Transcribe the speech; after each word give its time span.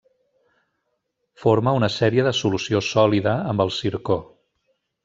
Forma 1.43 1.75
una 1.81 1.91
sèrie 1.97 2.27
de 2.29 2.35
solució 2.41 2.83
sòlida 2.89 3.39
amb 3.53 3.67
el 3.69 3.77
zircó. 3.79 4.21